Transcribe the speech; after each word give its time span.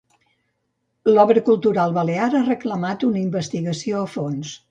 L'Obra 1.09 1.43
Cultural 1.49 1.93
Balear 1.99 2.29
ha 2.39 2.43
reclamat 2.49 3.07
una 3.09 3.23
investigació 3.27 4.01
a 4.07 4.11
fons. 4.17 4.59